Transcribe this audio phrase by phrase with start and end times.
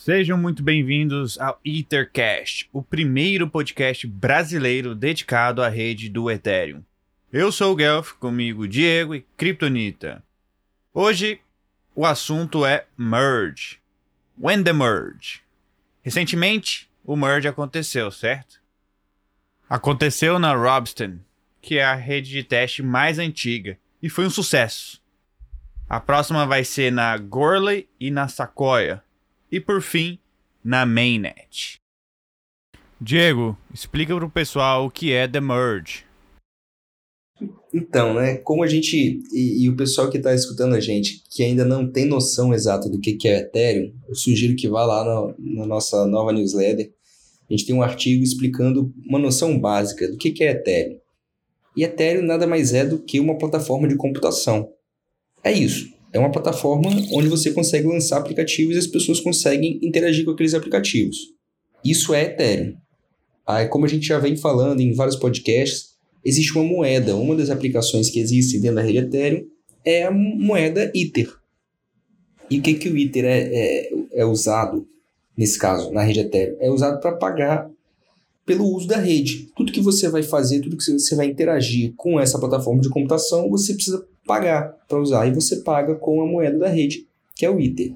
[0.00, 6.84] Sejam muito bem-vindos ao Ethercast, o primeiro podcast brasileiro dedicado à rede do Ethereum.
[7.32, 10.22] Eu sou o Guelph, comigo Diego e Kryptonita.
[10.94, 11.40] Hoje
[11.96, 13.80] o assunto é merge.
[14.40, 15.42] When the merge?
[16.00, 18.60] Recentemente, o merge aconteceu, certo?
[19.68, 21.18] Aconteceu na Robston,
[21.60, 25.02] que é a rede de teste mais antiga, e foi um sucesso.
[25.88, 29.02] A próxima vai ser na Gorley e na Sequoia.
[29.50, 30.18] E por fim,
[30.62, 31.80] na Mainnet.
[33.00, 36.04] Diego, explica para o pessoal o que é The Merge.
[37.72, 41.42] Então, né, como a gente e, e o pessoal que está escutando a gente, que
[41.42, 45.04] ainda não tem noção exata do que, que é Ethereum, eu sugiro que vá lá
[45.04, 46.92] no, na nossa nova newsletter.
[47.48, 50.98] A gente tem um artigo explicando uma noção básica do que, que é Ethereum.
[51.76, 54.70] E Ethereum nada mais é do que uma plataforma de computação.
[55.42, 55.96] É isso.
[56.12, 60.54] É uma plataforma onde você consegue lançar aplicativos e as pessoas conseguem interagir com aqueles
[60.54, 61.16] aplicativos.
[61.84, 62.74] Isso é Ethereum.
[63.46, 67.16] Aí, como a gente já vem falando em vários podcasts, existe uma moeda.
[67.16, 69.46] Uma das aplicações que existem dentro da rede Ethereum
[69.84, 71.32] é a moeda Ether.
[72.50, 74.86] E o que, que o Ether é, é, é usado,
[75.36, 76.56] nesse caso, na rede Ethereum?
[76.60, 77.70] É usado para pagar
[78.44, 79.50] pelo uso da rede.
[79.54, 83.48] Tudo que você vai fazer, tudo que você vai interagir com essa plataforma de computação,
[83.50, 85.26] você precisa pagar para usar.
[85.26, 87.94] E você paga com a moeda da rede, que é o Ether.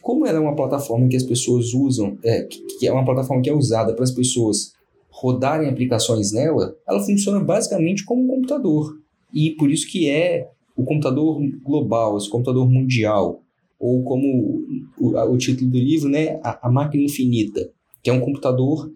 [0.00, 2.42] Como ela é uma plataforma que as pessoas usam, é,
[2.78, 4.72] que é uma plataforma que é usada para as pessoas
[5.10, 8.98] rodarem aplicações nela, ela funciona basicamente como um computador.
[9.32, 13.42] E por isso que é o computador global, esse computador mundial,
[13.78, 14.64] ou como
[14.98, 17.70] o, o título do livro, né, a, a, máquina infinita,
[18.02, 18.90] que é um computador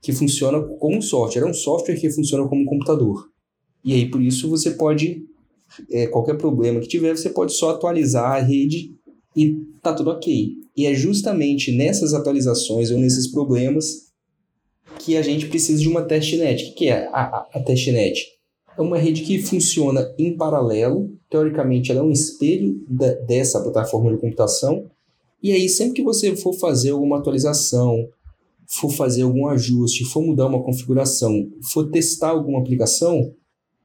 [0.00, 3.28] que funciona como um software, é um software que funciona como um computador.
[3.84, 5.24] E aí por isso você pode
[5.90, 8.94] é, qualquer problema que tiver, você pode só atualizar a rede
[9.36, 10.52] e tá tudo ok.
[10.76, 14.10] E é justamente nessas atualizações ou nesses problemas
[14.98, 16.70] que a gente precisa de uma testnet.
[16.70, 18.26] O que é a, a, a testnet?
[18.76, 24.12] É uma rede que funciona em paralelo, teoricamente ela é um espelho da, dessa plataforma
[24.12, 24.90] de computação,
[25.42, 28.08] e aí sempre que você for fazer alguma atualização,
[28.66, 33.34] for fazer algum ajuste, for mudar uma configuração, for testar alguma aplicação,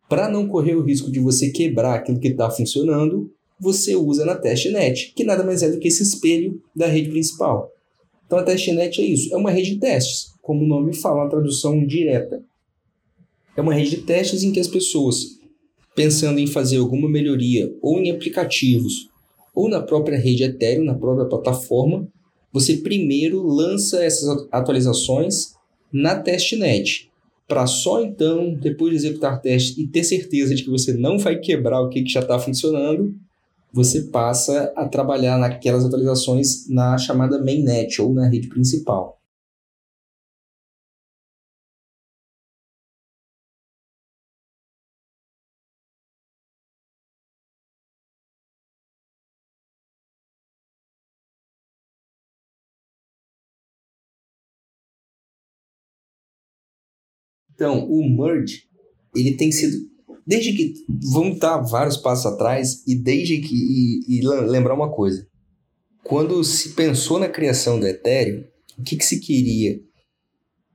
[0.09, 4.35] para não correr o risco de você quebrar aquilo que está funcionando, você usa na
[4.35, 7.71] testnet, que nada mais é do que esse espelho da rede principal.
[8.25, 11.29] Então a testnet é isso, é uma rede de testes como o nome fala, uma
[11.29, 12.43] tradução direta.
[13.57, 15.39] É uma rede de testes em que as pessoas,
[15.95, 19.09] pensando em fazer alguma melhoria ou em aplicativos
[19.55, 22.07] ou na própria rede Ethereum, na própria plataforma,
[22.53, 25.55] você primeiro lança essas atualizações
[25.91, 27.09] na testnet,
[27.47, 31.37] para só então, depois de executar testes e ter certeza de que você não vai
[31.37, 33.13] quebrar o que já está funcionando,
[33.71, 39.19] você passa a trabalhar naquelas atualizações na chamada mainnet ou na rede principal.
[57.55, 58.63] Então, o merge,
[59.15, 59.77] ele tem sido
[60.27, 60.73] desde que
[61.11, 65.27] vamos dar vários passos atrás e desde que e, e lembrar uma coisa.
[66.03, 68.43] Quando se pensou na criação do Ethereum,
[68.77, 69.79] o que, que se queria?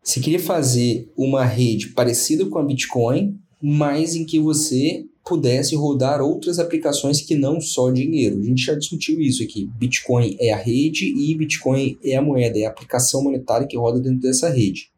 [0.03, 6.21] Se queria fazer uma rede parecida com a Bitcoin, mas em que você pudesse rodar
[6.21, 8.41] outras aplicações que não só dinheiro.
[8.41, 9.71] A gente já discutiu isso aqui.
[9.77, 14.01] Bitcoin é a rede e Bitcoin é a moeda, é a aplicação monetária que roda
[14.01, 14.91] dentro dessa rede.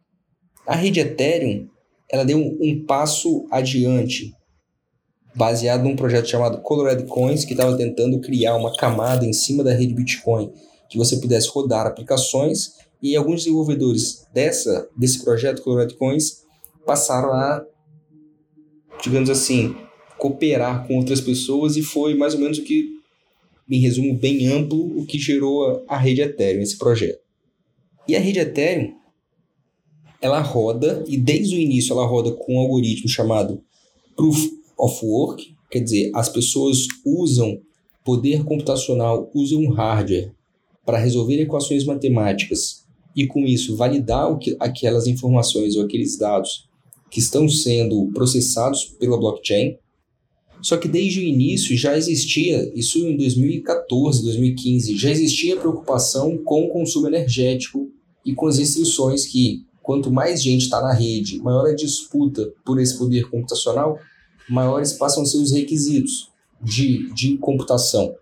[0.66, 1.68] A rede Ethereum
[2.12, 4.34] ela deu um, um passo adiante,
[5.34, 9.72] baseado num projeto chamado Colorado Coins, que estava tentando criar uma camada em cima da
[9.72, 10.52] rede Bitcoin
[10.90, 16.42] que você pudesse rodar aplicações e alguns desenvolvedores dessa desse projeto Colorado Coins
[16.84, 17.64] passaram a,
[19.02, 19.74] digamos assim,
[20.18, 22.90] cooperar com outras pessoas e foi mais ou menos o que,
[23.70, 27.22] em resumo bem amplo, o que gerou a, a rede Ethereum, esse projeto.
[28.06, 28.94] E a rede Ethereum
[30.22, 33.60] ela roda, e desde o início ela roda com um algoritmo chamado
[34.16, 37.60] Proof of Work, quer dizer, as pessoas usam
[38.04, 40.32] poder computacional, usam hardware
[40.86, 42.84] para resolver equações matemáticas
[43.16, 46.68] e com isso validar que, aquelas informações ou aqueles dados
[47.10, 49.76] que estão sendo processados pela blockchain.
[50.62, 56.64] Só que desde o início já existia, isso em 2014, 2015, já existia preocupação com
[56.64, 57.90] o consumo energético
[58.24, 62.80] e com as restrições que quanto mais gente está na rede, maior a disputa por
[62.80, 63.98] esse poder computacional,
[64.48, 66.30] maiores passam os requisitos
[66.62, 68.14] de, de computação.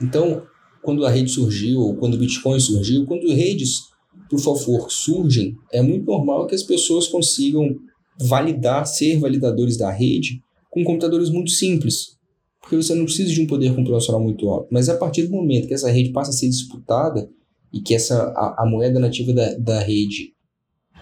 [0.00, 0.42] Então,
[0.82, 3.88] quando a rede surgiu, ou quando o Bitcoin surgiu, quando redes
[4.32, 7.76] of Work surgem, é muito normal que as pessoas consigam
[8.20, 12.16] validar, ser validadores da rede com computadores muito simples.
[12.60, 14.68] Porque você não precisa de um poder computacional muito alto.
[14.70, 17.30] Mas a partir do momento que essa rede passa a ser disputada
[17.72, 20.34] e que essa, a, a moeda nativa da, da rede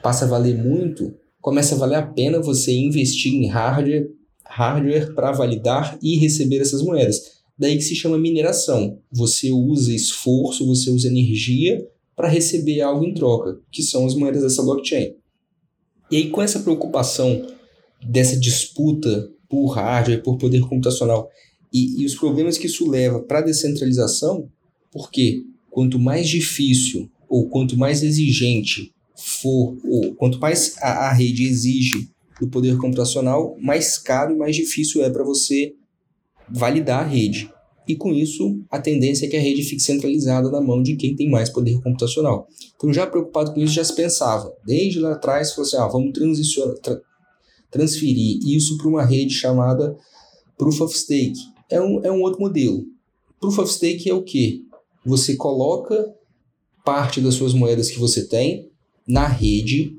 [0.02, 4.10] passa a valer muito, começa a valer a pena você investir em hardware,
[4.44, 7.36] hardware para validar e receber essas moedas.
[7.58, 8.98] Daí que se chama mineração.
[9.10, 14.42] Você usa esforço, você usa energia para receber algo em troca, que são as moedas
[14.42, 15.14] dessa blockchain.
[16.10, 17.46] E aí, com essa preocupação
[18.02, 21.28] dessa disputa por hardware, por poder computacional
[21.72, 24.48] e, e os problemas que isso leva para a descentralização,
[24.90, 31.44] porque quanto mais difícil ou quanto mais exigente for, ou quanto mais a, a rede
[31.44, 32.10] exige
[32.40, 35.74] do poder computacional, mais caro e mais difícil é para você
[36.48, 37.50] validar a rede.
[37.88, 41.14] E com isso, a tendência é que a rede fique centralizada na mão de quem
[41.14, 42.48] tem mais poder computacional.
[42.74, 46.12] Então, já preocupado com isso, já se pensava, desde lá atrás, falou assim: ah, vamos
[46.82, 47.00] tra
[47.70, 49.96] transferir isso para uma rede chamada
[50.58, 51.38] Proof of Stake.
[51.70, 52.84] É um, é um outro modelo.
[53.40, 54.62] Proof of Stake é o que?
[55.04, 56.12] Você coloca
[56.84, 58.70] parte das suas moedas que você tem
[59.06, 59.96] na rede,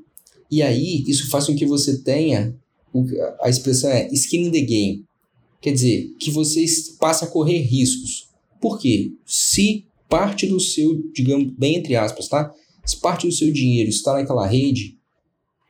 [0.50, 2.54] e aí isso faz com que você tenha
[3.40, 5.04] a expressão é skin in the game.
[5.60, 6.64] Quer dizer, que você
[6.98, 8.28] passe a correr riscos.
[8.60, 9.12] Por quê?
[9.26, 12.52] Se parte do seu, digamos, bem entre aspas, tá?
[12.84, 14.96] Se parte do seu dinheiro está naquela rede,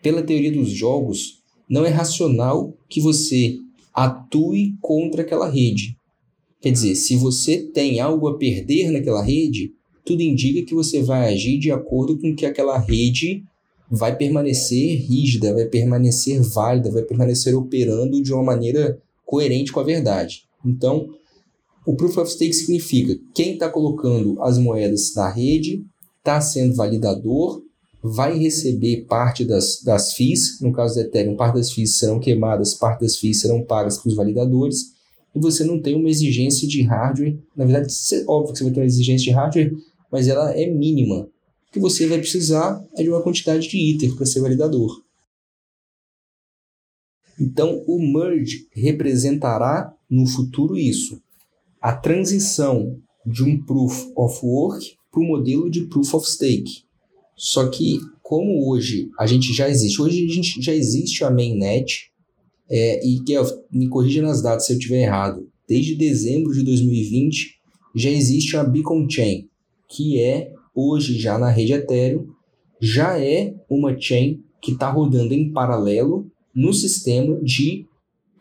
[0.03, 3.59] pela teoria dos jogos, não é racional que você
[3.93, 5.97] atue contra aquela rede.
[6.61, 9.75] Quer dizer, se você tem algo a perder naquela rede,
[10.09, 13.45] tudo indica que você vai agir de acordo com que aquela rede
[13.91, 19.85] vai permanecer rígida, vai permanecer válida, vai permanecer operando de uma maneira coerente com a
[19.85, 20.45] verdade.
[20.65, 21.11] Então,
[21.87, 25.85] o Proof of Stake significa quem está colocando as moedas na rede
[26.19, 27.63] está sendo validador,
[28.03, 32.75] vai receber parte das, das FIIs, no caso do Ethereum, parte das FIIs serão queimadas,
[32.75, 34.93] parte das FIIs serão pagas para os validadores,
[35.35, 37.39] e você não tem uma exigência de hardware.
[37.55, 37.93] Na verdade,
[38.27, 39.73] óbvio que você vai ter uma exigência de hardware,
[40.11, 41.29] mas ela é mínima.
[41.69, 45.03] O que você vai precisar é de uma quantidade de Ether para ser validador.
[47.41, 51.21] Então, o merge representará no futuro isso,
[51.81, 56.83] a transição de um proof of work para o modelo de proof of stake.
[57.37, 62.11] Só que, como hoje a gente já existe, hoje a gente já existe a mainnet,
[62.69, 63.35] é, e que
[63.71, 67.59] me corrija nas datas se eu estiver errado, desde dezembro de 2020
[67.95, 69.49] já existe a Beacon Chain,
[69.89, 72.29] que é hoje já na rede Ethereum,
[72.81, 77.87] já é uma chain que está rodando em paralelo no sistema de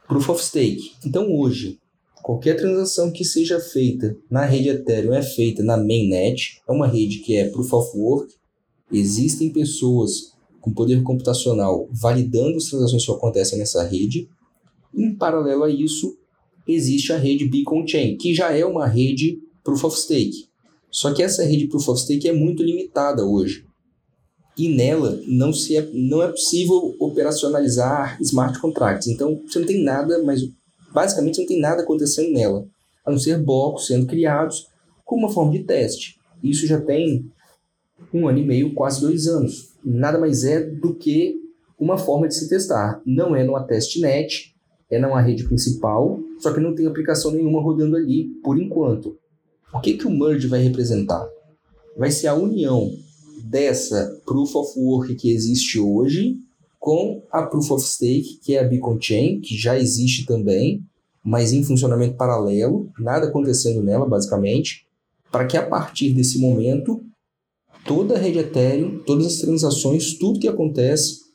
[0.07, 0.91] Proof of Stake.
[1.05, 1.79] Então hoje,
[2.21, 7.19] qualquer transação que seja feita na rede Ethereum é feita na mainnet, é uma rede
[7.19, 8.33] que é Proof of Work.
[8.91, 14.29] Existem pessoas com poder computacional validando as transações que acontecem nessa rede.
[14.93, 16.17] Em paralelo a isso,
[16.67, 20.47] existe a rede Beacon Chain, que já é uma rede Proof of Stake.
[20.97, 23.63] Só que essa rede Proof of Stake é muito limitada hoje
[24.57, 29.07] e nela não, se é, não é possível operacionalizar smart contracts.
[29.07, 30.41] Então, você não tem nada, mas
[30.91, 32.65] basicamente você não tem nada acontecendo nela,
[33.05, 34.69] a não ser blocos sendo criados
[35.05, 36.17] com uma forma de teste.
[36.43, 37.29] Isso já tem
[38.11, 39.73] um ano e meio, quase dois anos.
[39.85, 41.35] Nada mais é do que
[41.79, 43.03] uma forma de se testar.
[43.05, 44.55] Não é numa testnet,
[44.89, 49.15] é numa rede principal, só que não tem aplicação nenhuma rodando ali por enquanto.
[49.73, 51.27] O que, que o merge vai representar?
[51.97, 52.89] Vai ser a união
[53.43, 56.37] dessa Proof of Work que existe hoje
[56.79, 60.81] com a Proof of Stake, que é a Beacon Chain, que já existe também,
[61.23, 64.87] mas em funcionamento paralelo, nada acontecendo nela, basicamente,
[65.29, 67.03] para que a partir desse momento,
[67.85, 71.27] toda a rede Ethereum, todas as transações, tudo que acontece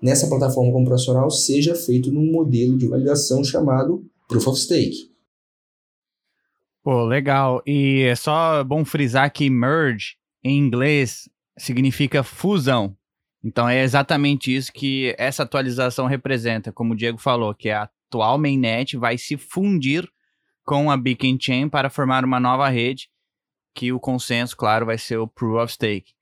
[0.00, 5.09] nessa plataforma computacional seja feito num modelo de validação chamado Proof of Stake.
[6.82, 7.62] Pô, legal.
[7.66, 12.96] E é só bom frisar que merge em inglês significa fusão.
[13.42, 18.38] Então é exatamente isso que essa atualização representa, como o Diego falou, que a atual
[18.38, 20.08] mainnet vai se fundir
[20.64, 23.08] com a Beacon Chain para formar uma nova rede,
[23.74, 26.12] que o consenso, claro, vai ser o Proof of Stake.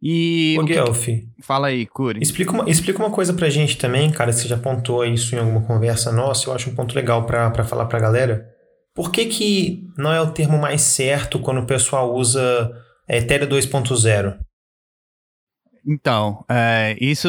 [0.00, 0.56] E.
[0.58, 1.04] Ô, Guelph.
[1.04, 1.28] Que...
[1.40, 2.22] Fala aí, Curi.
[2.22, 4.32] Explica uma, explica uma coisa pra gente também, cara.
[4.32, 6.48] Você já apontou isso em alguma conversa nossa.
[6.48, 8.48] Eu acho um ponto legal para falar pra galera.
[8.94, 12.72] Por que, que não é o termo mais certo quando o pessoal usa
[13.08, 14.38] é, Ethereum 2.0?
[15.86, 17.28] Então, é, isso,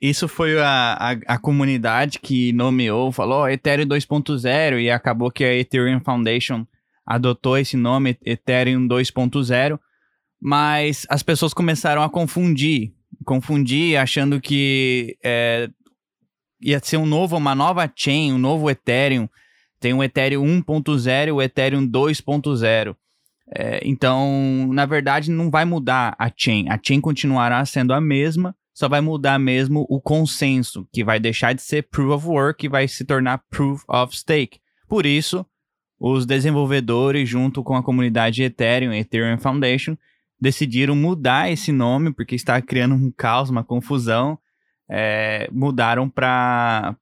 [0.00, 5.54] isso foi a, a, a, comunidade que nomeou, falou Ethereum 2.0 e acabou que a
[5.54, 6.66] Ethereum Foundation
[7.04, 9.78] adotou esse nome Ethereum 2.0,
[10.40, 12.92] mas as pessoas começaram a confundir,
[13.24, 15.68] confundir achando que é,
[16.60, 19.28] ia ser um novo, uma nova chain, um novo Ethereum.
[19.80, 22.94] Tem o Ethereum 1.0 e o Ethereum 2.0.
[23.52, 26.68] É, então, na verdade, não vai mudar a chain.
[26.68, 31.54] A chain continuará sendo a mesma, só vai mudar mesmo o consenso, que vai deixar
[31.54, 34.60] de ser proof of work e vai se tornar proof of stake.
[34.88, 35.44] Por isso,
[35.98, 39.96] os desenvolvedores, junto com a comunidade Ethereum, Ethereum Foundation,
[40.40, 44.38] decidiram mudar esse nome, porque está criando um caos, uma confusão.
[44.88, 46.96] É, mudaram para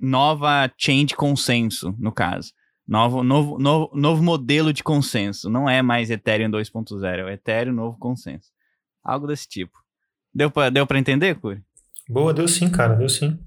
[0.00, 2.52] nova chain de consenso, no caso.
[2.86, 5.50] Novo, novo, novo, novo modelo de consenso.
[5.50, 8.50] Não é mais Ethereum 2.0, é o Ethereum novo consenso.
[9.04, 9.78] Algo desse tipo.
[10.32, 11.62] Deu pra, deu pra entender, Curi?
[12.08, 13.38] Boa, deu sim, cara, deu sim.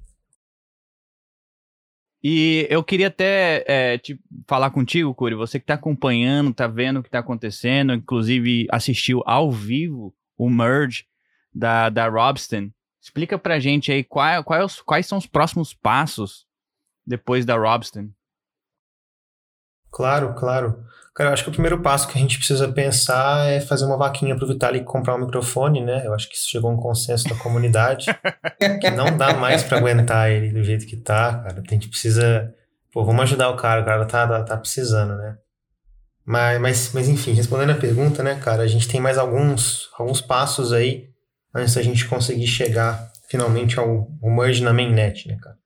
[2.23, 6.99] E eu queria até é, te falar contigo, Curi, você que tá acompanhando, tá vendo
[6.99, 11.05] o que tá acontecendo, inclusive assistiu ao vivo o merge
[11.51, 12.69] da, da Robston.
[13.01, 16.45] Explica pra gente aí qual, qual, quais são os próximos passos
[17.05, 18.09] depois da Robston.
[19.89, 20.85] Claro, claro.
[21.13, 23.97] Cara, eu acho que o primeiro passo que a gente precisa pensar é fazer uma
[23.97, 26.05] vaquinha pro Vitalik comprar um microfone, né?
[26.05, 28.05] Eu acho que isso chegou a um consenso da comunidade
[28.79, 31.61] que não dá mais para aguentar ele do jeito que tá, cara.
[31.67, 32.53] A gente precisa.
[32.93, 35.37] Pô, vamos ajudar o cara, o cara tá, tá precisando, né?
[36.23, 40.21] Mas, mas, mas enfim, respondendo a pergunta, né, cara, a gente tem mais alguns, alguns
[40.21, 41.10] passos aí
[41.53, 45.57] antes da gente conseguir chegar finalmente ao, ao merge na mainnet, né, cara?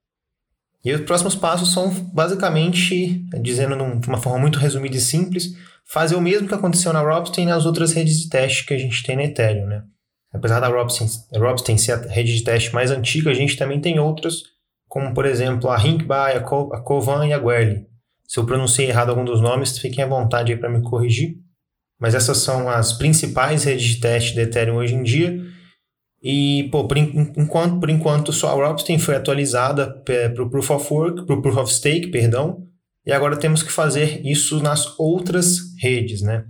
[0.83, 6.15] E os próximos passos são basicamente, dizendo de uma forma muito resumida e simples, fazer
[6.15, 9.03] o mesmo que aconteceu na Robston e nas outras redes de teste que a gente
[9.03, 9.83] tem na Ethereum, né?
[10.31, 13.81] Apesar da Robston, a Robston ser a rede de teste mais antiga, a gente também
[13.81, 14.43] tem outras,
[14.87, 17.87] como por exemplo a Rinkby, a, Co a Kovan e a Guerli.
[18.27, 21.37] Se eu pronunciei errado algum dos nomes, fiquem à vontade aí para me corrigir.
[21.99, 25.41] Mas essas são as principais redes de teste da Ethereum hoje em dia
[26.27, 30.91] e, pô, por enquanto, por enquanto só a Robston foi atualizada para o Proof of
[30.91, 32.63] Work, para o Proof of Stake, perdão,
[33.05, 36.43] e agora temos que fazer isso nas outras redes, né?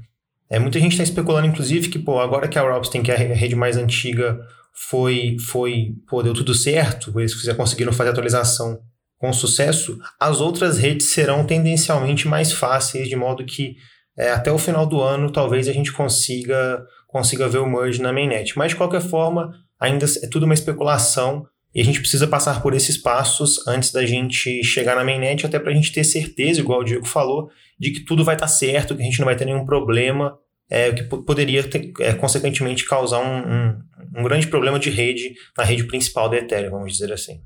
[0.49, 3.35] É, muita gente está especulando, inclusive, que, pô, agora que a Robston, que é a
[3.35, 4.39] rede mais antiga,
[4.73, 8.79] foi, foi, pô, deu tudo certo, eles conseguiram fazer a atualização
[9.17, 13.75] com sucesso, as outras redes serão tendencialmente mais fáceis, de modo que
[14.17, 18.13] é, até o final do ano talvez a gente consiga, consiga ver o merge na
[18.13, 18.57] mainnet.
[18.57, 22.73] Mas, de qualquer forma, ainda é tudo uma especulação e a gente precisa passar por
[22.73, 26.79] esses passos antes da gente chegar na mainnet, até para a gente ter certeza, igual
[26.79, 29.35] o Diego falou, de que tudo vai estar tá certo, que a gente não vai
[29.35, 30.39] ter nenhum problema,
[30.69, 35.65] é, que poderia, ter, é, consequentemente, causar um, um, um, grande problema de rede na
[35.65, 37.41] rede principal da Ethereum, vamos dizer assim.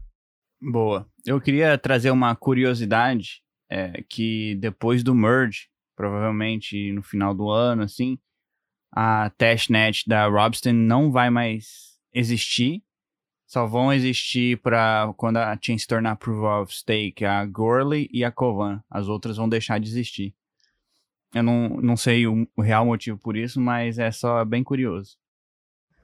[0.61, 1.07] Boa.
[1.25, 7.81] Eu queria trazer uma curiosidade, é, que depois do merge, provavelmente no final do ano,
[7.81, 8.19] assim,
[8.91, 12.81] a testnet da Robston não vai mais existir,
[13.47, 18.23] só vão existir para quando a chain se tornar Proof of Stake, a Gorley e
[18.23, 18.79] a Kovan.
[18.89, 20.35] As outras vão deixar de existir.
[21.33, 25.17] Eu não, não sei o, o real motivo por isso, mas é só bem curioso.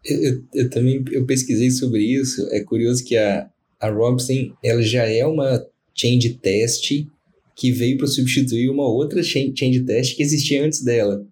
[0.03, 2.47] Eu, eu, eu, também eu pesquisei sobre isso.
[2.51, 7.07] É curioso que a, a Robson ela já é uma chain de teste
[7.55, 11.25] que veio para substituir uma outra chain, chain de teste que existia antes dela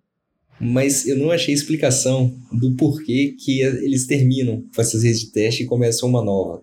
[0.63, 5.63] mas eu não achei explicação do porquê que eles terminam com essas redes de teste
[5.63, 6.61] e começam uma nova.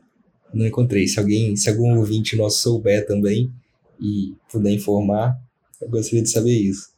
[0.53, 1.07] Não encontrei.
[1.07, 3.51] Se alguém, se algum ouvinte nosso souber também
[4.01, 5.39] e puder informar,
[5.81, 6.91] eu gostaria de saber isso.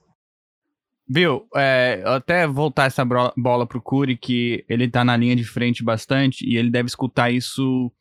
[1.09, 5.85] Viu, é, até voltar essa bola pro Curi, que ele tá na linha de frente
[5.85, 7.93] bastante e ele deve escutar isso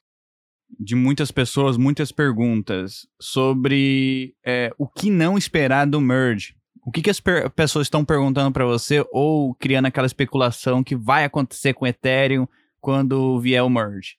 [0.80, 6.56] de muitas pessoas, muitas perguntas sobre é, o que não esperar do merge.
[6.86, 7.22] O que, que as
[7.56, 12.48] pessoas estão perguntando para você ou criando aquela especulação que vai acontecer com Ethereum
[12.80, 14.18] quando vier o merge?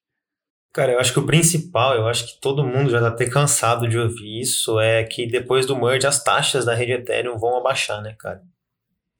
[0.72, 3.86] Cara, eu acho que o principal, eu acho que todo mundo já tá até cansado
[3.86, 8.00] de ouvir isso, é que depois do merge as taxas da rede Ethereum vão abaixar,
[8.00, 8.40] né, cara?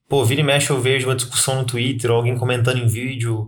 [0.09, 3.47] Pô, vira e mexe eu vejo uma discussão no Twitter, alguém comentando em vídeo,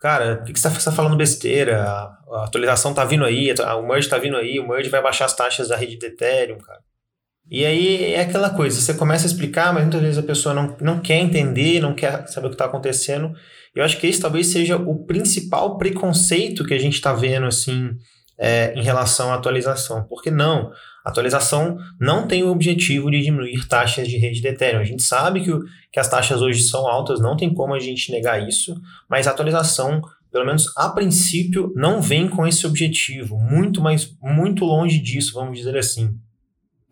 [0.00, 1.82] cara, por que, você tá falando besteira?
[1.82, 5.34] A, atualização tá vindo aí, o merge tá vindo aí, o merge vai baixar as
[5.34, 6.80] taxas da rede de Ethereum, cara.
[7.48, 10.76] E aí é aquela coisa, você começa a explicar, mas muitas vezes a pessoa não,
[10.80, 13.32] não quer entender, não quer saber o que está acontecendo.
[13.74, 17.90] Eu acho que esse talvez seja o principal preconceito que a gente está vendo assim
[18.38, 20.04] é, em relação à atualização.
[20.08, 20.72] Porque não,
[21.04, 24.80] a atualização não tem o objetivo de diminuir taxas de rede de Ethereum.
[24.80, 25.52] A gente sabe que,
[25.92, 28.74] que as taxas hoje são altas, não tem como a gente negar isso,
[29.08, 33.38] mas a atualização, pelo menos a princípio, não vem com esse objetivo.
[33.38, 36.10] Muito mais, muito longe disso, vamos dizer assim.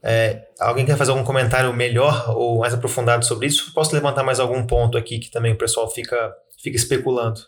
[0.07, 3.73] É, alguém quer fazer algum comentário melhor ou mais aprofundado sobre isso?
[3.73, 6.31] Posso levantar mais algum ponto aqui que também o pessoal fica,
[6.63, 7.41] fica especulando?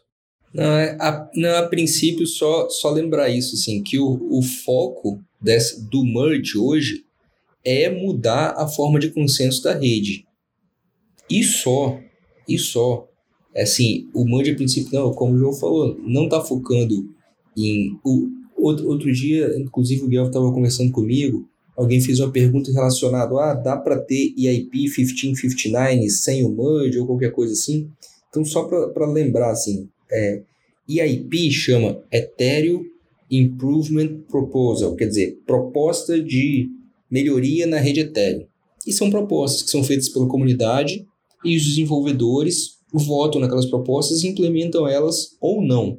[0.54, 5.20] Não, é, a, não, a princípio, só, só lembrar isso, assim, que o, o foco
[5.38, 7.04] desse, do merge hoje
[7.62, 10.24] é mudar a forma de consenso da rede.
[11.28, 12.00] E só,
[12.48, 13.06] e só.
[13.54, 17.06] Assim, o merge, a princípio, não, como o João falou, não está focando
[17.54, 17.98] em...
[18.02, 23.34] O, outro, outro dia, inclusive o Guilherme estava conversando comigo, alguém fez uma pergunta relacionada,
[23.38, 27.90] ah, dá para ter EIP 1559 sem o merge ou qualquer coisa assim?
[28.30, 30.42] Então, só para lembrar, assim, é,
[30.88, 32.84] EIP chama Ethereum
[33.30, 36.68] Improvement Proposal, quer dizer, proposta de
[37.10, 38.46] melhoria na rede Ethereum.
[38.86, 41.06] E são propostas que são feitas pela comunidade
[41.44, 45.98] e os desenvolvedores votam naquelas propostas e implementam elas ou não.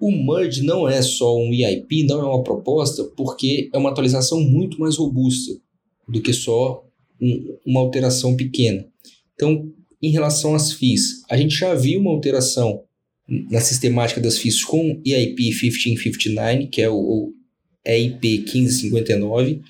[0.00, 4.40] O merge não é só um EIP, não é uma proposta, porque é uma atualização
[4.40, 5.52] muito mais robusta
[6.08, 6.84] do que só
[7.20, 8.86] um, uma alteração pequena.
[9.34, 9.70] Então,
[10.02, 12.82] em relação às FIIs, a gente já viu uma alteração
[13.50, 17.32] na sistemática das FIIs com EIP 1559, que é o, o
[17.84, 19.62] EIP 1559,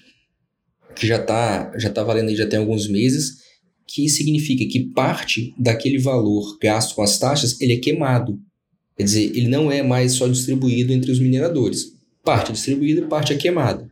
[0.95, 3.47] que já está já tá valendo aí já tem alguns meses,
[3.87, 8.39] que significa que parte daquele valor gasto com as taxas ele é queimado.
[8.97, 11.95] Quer dizer, ele não é mais só distribuído entre os mineradores.
[12.25, 13.89] Parte é distribuída e parte é queimada.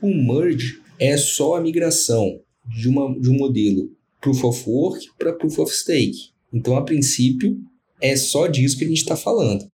[0.00, 3.90] O merge é só a migração de, uma, de um modelo
[4.20, 6.30] Proof of Work para Proof of Stake.
[6.52, 7.58] Então, a princípio,
[8.00, 9.66] é só disso que a gente está falando.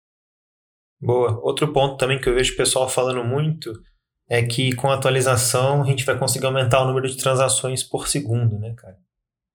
[1.01, 1.41] Boa.
[1.43, 3.73] Outro ponto também que eu vejo o pessoal falando muito
[4.29, 8.07] é que com a atualização a gente vai conseguir aumentar o número de transações por
[8.07, 8.97] segundo, né, cara?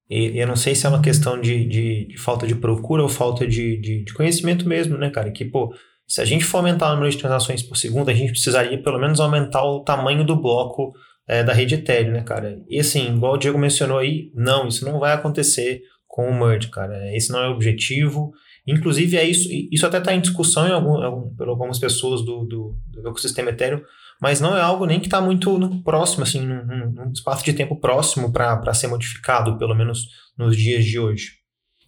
[0.08, 3.08] E, eu não sei se é uma questão de, de, de falta de procura ou
[3.08, 5.30] falta de, de, de, conhecimento mesmo, né, cara?
[5.30, 5.74] Que, pô,
[6.06, 8.98] se a gente for aumentar o número de transações por segundo, a gente precisaria pelo
[8.98, 10.92] menos aumentar o tamanho do bloco
[11.28, 12.58] é, da rede Ethereum, né, cara?
[12.68, 16.68] E assim, igual o Diego mencionou aí, não, isso não vai acontecer com o merge,
[16.70, 17.14] cara.
[17.14, 18.32] Esse não é o objetivo.
[18.66, 22.76] Inclusive, é isso, isso até está em discussão em algum, por algumas pessoas do, do,
[22.88, 23.80] do ecossistema Ethereum,
[24.20, 27.78] mas não é algo nem que está muito próximo, assim, num, num, espaço de tempo
[27.78, 31.32] próximo para ser modificado, pelo menos nos dias de hoje.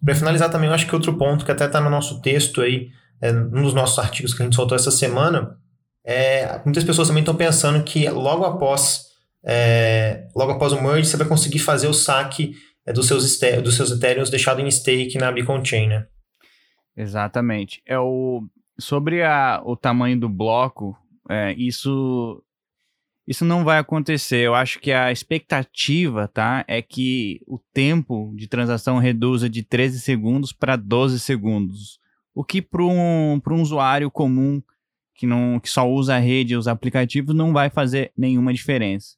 [0.04, 2.88] Para finalizar também, eu acho que outro ponto que até está no nosso texto aí,
[3.20, 5.56] é, um dos nossos artigos que a gente soltou essa semana,
[6.04, 9.06] é, muitas pessoas também estão pensando que logo após,
[9.44, 12.54] é, logo após o merge, você vai conseguir fazer o saque
[12.86, 16.06] é, dos seus, dos seus Ethereums deixado em stake na Beacon Chain, né?
[16.98, 17.80] Exatamente.
[17.86, 18.42] É o
[18.76, 22.42] sobre a, o tamanho do bloco, é, isso
[23.26, 24.38] isso não vai acontecer.
[24.38, 30.00] Eu acho que a expectativa, tá, é que o tempo de transação reduza de 13
[30.00, 32.00] segundos para 12 segundos.
[32.34, 34.62] O que para um, um usuário comum
[35.14, 39.16] que, não, que só usa a rede e os aplicativos não vai fazer nenhuma diferença.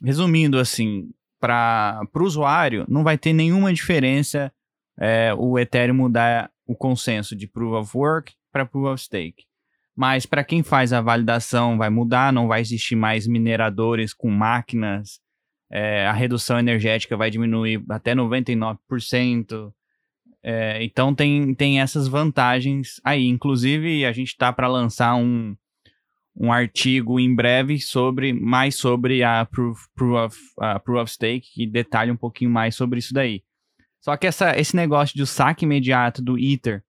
[0.00, 4.52] Resumindo assim, para o usuário não vai ter nenhuma diferença
[4.98, 9.44] é, o Ethereum mudar o consenso de Proof of Work para Proof of Stake.
[9.94, 15.20] Mas para quem faz a validação vai mudar, não vai existir mais mineradores com máquinas,
[15.70, 19.72] é, a redução energética vai diminuir até 99%.
[20.42, 23.26] É, então tem, tem essas vantagens aí.
[23.26, 25.56] Inclusive, a gente está para lançar um,
[26.36, 31.48] um artigo em breve sobre mais sobre a Proof, proof, of, uh, proof of Stake,
[31.52, 33.42] que detalha um pouquinho mais sobre isso daí.
[34.06, 36.84] Só que essa, esse negócio de saque imediato do Ether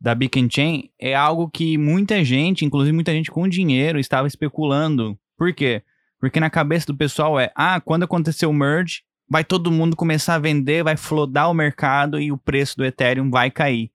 [0.00, 5.16] da Beacon Chain é algo que muita gente, inclusive muita gente com dinheiro, estava especulando.
[5.36, 5.84] Por quê?
[6.18, 10.34] Porque na cabeça do pessoal é: ah, quando acontecer o merge, vai todo mundo começar
[10.34, 13.92] a vender, vai flodar o mercado e o preço do Ethereum vai cair.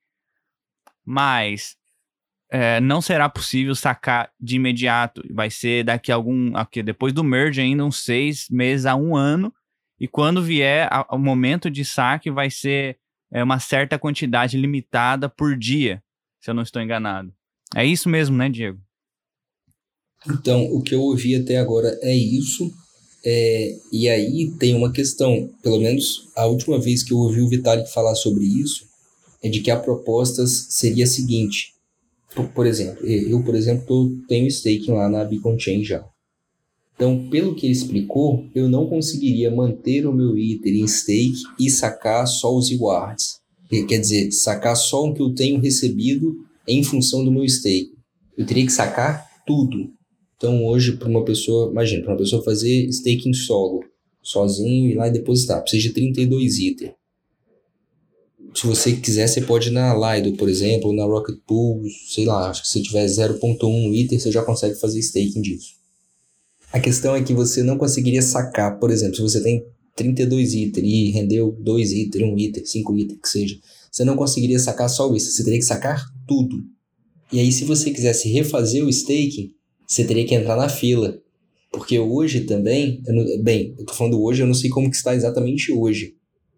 [1.05, 1.75] Mas
[2.49, 5.21] é, não será possível sacar de imediato.
[5.33, 6.55] Vai ser daqui a algum.
[6.55, 9.53] Aqui, depois do merge, ainda uns seis meses a um ano.
[10.03, 12.97] E quando vier o momento de saque, vai ser
[13.31, 16.03] é, uma certa quantidade limitada por dia,
[16.41, 17.33] se eu não estou enganado.
[17.73, 18.81] É isso mesmo, né, Diego?
[20.29, 22.69] Então, o que eu ouvi até agora é isso.
[23.25, 27.47] É, e aí tem uma questão, pelo menos a última vez que eu ouvi o
[27.47, 28.85] Vitalik falar sobre isso,
[29.41, 31.75] é de que a proposta seria a seguinte.
[32.35, 36.05] Por, por exemplo, eu, por exemplo, tô, tenho staking lá na Beacon Chain já.
[36.95, 41.69] Então, pelo que ele explicou, eu não conseguiria manter o meu Ether em stake e
[41.69, 43.41] sacar só os rewards.
[43.69, 46.35] Quer dizer, sacar só o que eu tenho recebido
[46.67, 47.91] em função do meu stake.
[48.37, 49.91] Eu teria que sacar tudo.
[50.37, 53.79] Então, hoje, para uma pessoa, imagina, para uma pessoa fazer staking solo,
[54.21, 56.95] sozinho, e lá e depositar, precisa de 32 Ether.
[58.53, 62.25] Se você quiser, você pode ir na Lido, por exemplo, ou na Rocket Pool, sei
[62.25, 65.82] lá, acho que se tiver 0.1 Ether, você já consegue fazer staking disso.
[66.73, 69.63] A questão é que você não conseguiria sacar, por exemplo, se você tem
[69.95, 73.59] 32 ITER e rendeu 2 ITER, 1 ITER, 5 ITER, que seja,
[73.91, 76.63] você não conseguiria sacar só isso, você teria que sacar tudo.
[77.31, 79.51] E aí, se você quisesse refazer o staking,
[79.87, 81.19] você teria que entrar na fila.
[81.71, 84.95] Porque hoje também, eu não, bem, eu tô falando hoje, eu não sei como que
[84.95, 86.15] está exatamente hoje,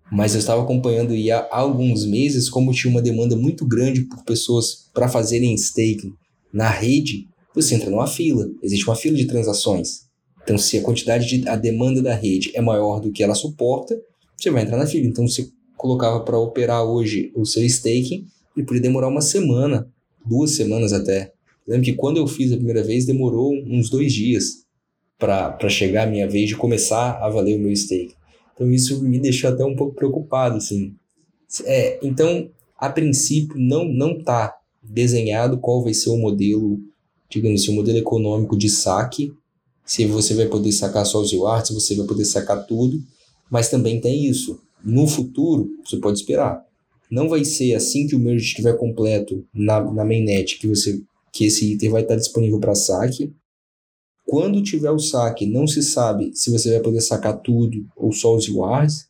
[0.10, 4.90] mas eu estava acompanhando há alguns meses como tinha uma demanda muito grande por pessoas
[4.94, 6.14] para fazerem staking
[6.54, 10.05] na rede, você entra numa fila, existe uma fila de transações.
[10.46, 14.00] Então, se a quantidade de a demanda da rede é maior do que ela suporta,
[14.38, 15.08] você vai entrar na fila.
[15.08, 19.92] Então, você colocava para operar hoje o seu staking, ele poderia demorar uma semana,
[20.24, 21.34] duas semanas até.
[21.68, 24.64] lembro que quando eu fiz a primeira vez, demorou uns dois dias
[25.18, 28.14] para chegar a minha vez de começar a valer o meu stake.
[28.54, 30.94] Então, isso me deixou até um pouco preocupado, assim.
[31.66, 36.80] É, então, a princípio, não não está desenhado qual vai ser o modelo,
[37.30, 39.34] digamos assim, o modelo econômico de saque
[39.86, 43.00] se você vai poder sacar só os rewards, se você vai poder sacar tudo,
[43.50, 44.60] mas também tem isso.
[44.84, 46.64] No futuro, você pode esperar.
[47.10, 51.46] Não vai ser assim que o merge estiver completo na, na mainnet que você que
[51.46, 53.34] esse item vai estar disponível para saque.
[54.26, 58.34] Quando tiver o saque, não se sabe se você vai poder sacar tudo ou só
[58.34, 59.08] os rewards,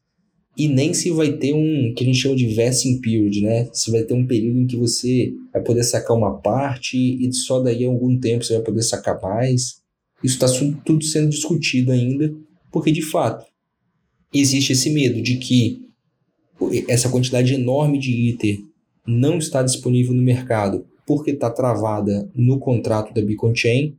[0.57, 3.69] e nem se vai ter um que a gente chama de vesting period, né?
[3.73, 7.59] Se vai ter um período em que você vai poder sacar uma parte e só
[7.59, 9.81] daí algum tempo você vai poder sacar mais.
[10.23, 10.47] Isso está
[10.83, 12.33] tudo sendo discutido ainda,
[12.71, 13.45] porque de fato
[14.33, 15.85] existe esse medo de que
[16.87, 18.63] essa quantidade enorme de ITER
[19.05, 23.95] não está disponível no mercado porque está travada no contrato da Beacon Chain,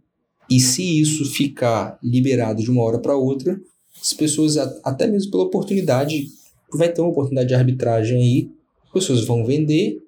[0.50, 3.60] e se isso ficar liberado de uma hora para outra,
[4.00, 6.28] as pessoas, até mesmo pela oportunidade,
[6.72, 8.50] vai ter uma oportunidade de arbitragem aí,
[8.86, 10.02] as pessoas vão vender,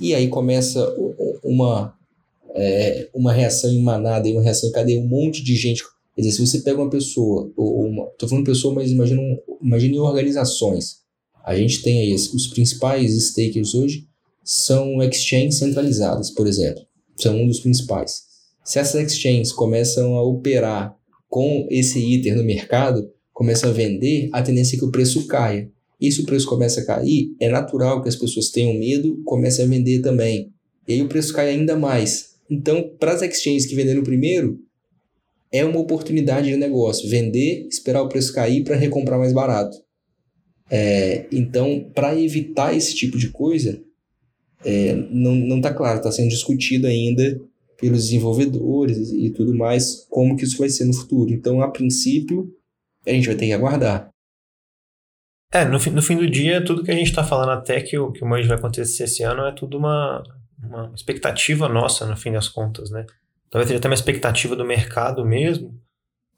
[0.00, 0.86] e aí começa
[1.42, 1.94] uma
[2.54, 5.82] é, uma reação em manada e uma reação em cadeia, um monte de gente.
[6.14, 9.20] Quer dizer, se você pega uma pessoa, ou uma, tô falando pessoa, mas imagina,
[9.60, 10.98] imagine organizações.
[11.44, 14.06] A gente tem aí os principais stakers hoje
[14.44, 16.82] são exchanges centralizadas, por exemplo.
[17.16, 18.22] São um dos principais.
[18.64, 20.96] Se essas exchanges começam a operar
[21.28, 25.70] com esse ITER no mercado, começam a vender, a tendência é que o preço caia.
[26.00, 29.64] E se o preço começa a cair, é natural que as pessoas tenham medo, comecem
[29.64, 30.52] a vender também.
[30.86, 32.33] E aí o preço cai ainda mais.
[32.50, 34.60] Então, para as exchanges que venderam primeiro,
[35.52, 37.08] é uma oportunidade de negócio.
[37.08, 39.76] Vender, esperar o preço cair para recomprar mais barato.
[40.70, 43.80] É, então, para evitar esse tipo de coisa,
[44.64, 47.40] é, não está claro, está sendo discutido ainda
[47.78, 51.32] pelos desenvolvedores e tudo mais, como que isso vai ser no futuro.
[51.32, 52.50] Então, a princípio,
[53.06, 54.08] a gente vai ter que aguardar.
[55.52, 57.96] É, no fim, no fim do dia, tudo que a gente está falando até que
[57.96, 60.22] o, que merge vai acontecer esse ano é tudo uma,
[60.74, 63.06] uma expectativa nossa, no fim das contas, né?
[63.50, 65.78] Talvez seja até uma expectativa do mercado mesmo,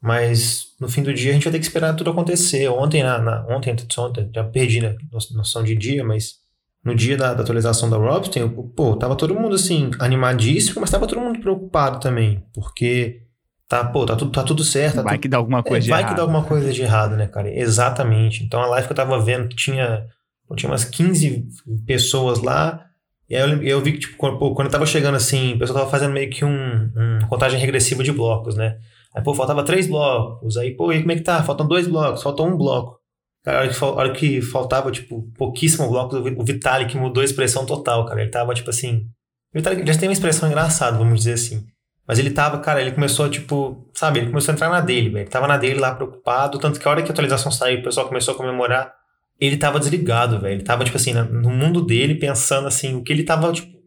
[0.01, 2.67] mas no fim do dia a gente vai ter que esperar tudo acontecer.
[2.69, 4.95] Ontem, na, na ontem, ontem, já perdi a né,
[5.33, 6.35] noção de dia, mas
[6.83, 11.07] no dia da, da atualização da Robson, pô, tava todo mundo assim, animadíssimo, mas tava
[11.07, 13.23] todo mundo preocupado também, porque
[13.67, 14.95] tá, pô, tá tudo, tá tudo certo.
[14.95, 16.09] Tá vai tudo, que dá alguma coisa é, de vai errado.
[16.09, 17.53] Vai que dá alguma coisa de errado, né, cara?
[17.53, 18.43] Exatamente.
[18.43, 20.07] Então a live que eu tava vendo tinha,
[20.55, 21.47] tinha umas 15
[21.85, 22.86] pessoas lá,
[23.29, 25.59] e aí eu, eu vi que, tipo, quando, pô, quando eu tava chegando assim, o
[25.59, 28.77] pessoal tava fazendo meio que um, um contagem regressiva de blocos, né?
[29.13, 30.57] Aí, pô, faltava três blocos.
[30.57, 31.43] Aí, pô, e como é que tá?
[31.43, 32.97] Faltam dois blocos, faltou um bloco.
[33.43, 37.25] Cara, a hora que, a hora que faltava, tipo, pouquíssimo bloco, o Vitalik mudou a
[37.25, 38.21] expressão total, cara.
[38.21, 39.07] Ele tava, tipo assim.
[39.53, 41.65] O Vitalik já tem uma expressão engraçada, vamos dizer assim.
[42.07, 45.23] Mas ele tava, cara, ele começou, tipo, sabe, ele começou a entrar na dele, velho.
[45.23, 46.57] Ele tava na dele lá preocupado.
[46.59, 48.93] Tanto que a hora que a atualização saiu, o pessoal começou a comemorar
[49.39, 50.55] ele tava desligado, velho.
[50.55, 53.77] Ele tava, tipo assim, no mundo dele, pensando assim, o que ele tava, tipo.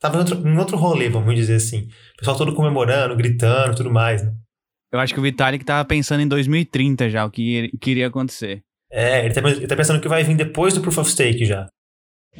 [0.00, 1.88] Tava em outro, em outro rolê, vamos dizer assim.
[2.14, 4.32] O pessoal todo comemorando, gritando tudo mais, né?
[4.92, 8.62] Eu acho que o Vitalik tava pensando em 2030 já, o que, que iria acontecer.
[8.90, 11.44] É, ele tá, ele tá pensando o que vai vir depois do Proof of Stake
[11.44, 11.66] já.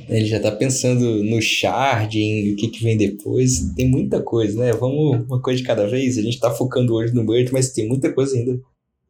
[0.09, 3.75] Ele já tá pensando no sharding, o que que vem depois.
[3.75, 4.73] Tem muita coisa, né?
[4.73, 6.17] Vamos uma coisa de cada vez.
[6.17, 8.59] A gente tá focando hoje no merge, mas tem muita coisa ainda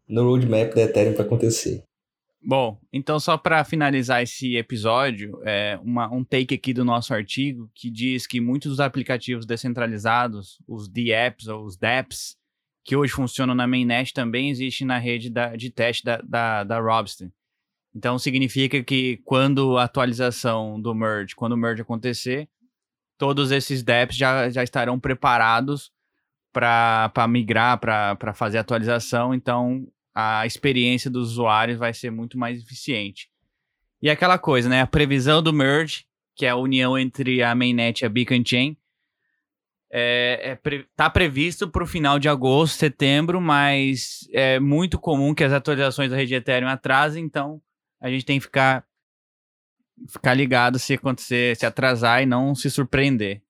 [0.08, 1.82] no roadmap da Ethereum para acontecer.
[2.40, 7.70] Bom, então só para finalizar esse episódio, é uma, um take aqui do nosso artigo
[7.74, 12.36] que diz que muitos dos aplicativos descentralizados, os DApps ou os DApps,
[12.84, 16.78] que hoje funcionam na mainnet, também existem na rede da, de teste da, da, da.
[17.94, 22.48] Então significa que quando a atualização do merge, quando o merge acontecer,
[23.18, 25.90] todos esses DApps já, já estarão preparados
[26.52, 29.34] para migrar, para fazer atualização.
[29.34, 29.86] Então
[30.20, 33.30] a experiência dos usuários vai ser muito mais eficiente.
[34.02, 34.80] E aquela coisa, né?
[34.80, 38.76] A previsão do merge, que é a união entre a mainnet e a beacon chain,
[39.92, 45.32] é, é pre, tá previsto para o final de agosto, setembro, mas é muito comum
[45.32, 47.62] que as atualizações da rede Ethereum atrasem, então
[48.00, 48.84] a gente tem que ficar,
[50.08, 53.40] ficar ligado se acontecer, se atrasar e não se surpreender.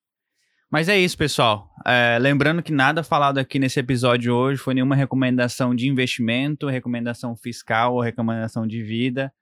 [0.70, 1.70] Mas é isso, pessoal.
[1.86, 7.34] É, lembrando que nada falado aqui nesse episódio hoje foi nenhuma recomendação de investimento, recomendação
[7.34, 9.32] fiscal ou recomendação de vida.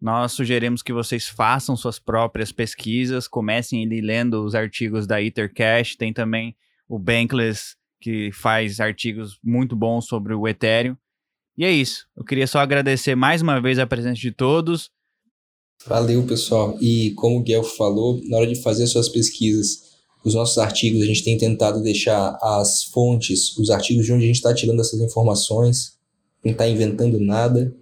[0.00, 5.94] Nós sugerimos que vocês façam suas próprias pesquisas, comecem ali lendo os artigos da Ethercash,
[5.94, 6.56] tem também
[6.88, 10.96] o Bankless, que faz artigos muito bons sobre o Ethereum.
[11.56, 12.06] E é isso.
[12.16, 14.90] Eu queria só agradecer mais uma vez a presença de todos.
[15.86, 16.76] Valeu, pessoal.
[16.80, 19.89] E como o Guelph falou, na hora de fazer suas pesquisas,
[20.24, 24.26] os nossos artigos, a gente tem tentado deixar as fontes, os artigos de onde a
[24.26, 25.98] gente está tirando essas informações,
[26.44, 27.74] não está inventando nada.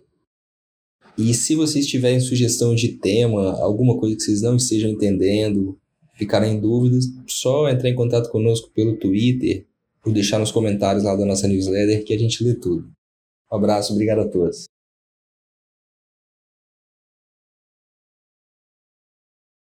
[1.17, 5.77] E se vocês tiverem sugestão de tema, alguma coisa que vocês não estejam entendendo,
[6.15, 9.67] ficarem em dúvidas, só entrar em contato conosco pelo Twitter
[10.05, 12.89] ou deixar nos comentários lá da nossa newsletter que a gente lê tudo.
[13.51, 14.67] Um abraço, obrigado a todos.